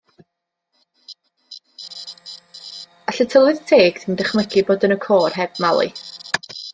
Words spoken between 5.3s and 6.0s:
heb Mali.